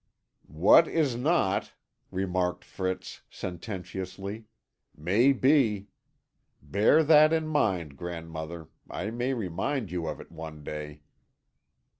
"What 0.47 0.87
is 0.87 1.15
not," 1.15 1.73
remarked 2.09 2.65
Fritz 2.65 3.21
sententiously, 3.29 4.45
"may 4.97 5.31
be. 5.31 5.89
Bear 6.59 7.03
that 7.03 7.31
in 7.31 7.45
mind, 7.47 7.97
grandmother; 7.97 8.69
I 8.89 9.11
may 9.11 9.35
remind 9.35 9.91
you 9.91 10.07
of 10.07 10.19
it 10.19 10.31
one 10.31 10.63
day." 10.63 11.03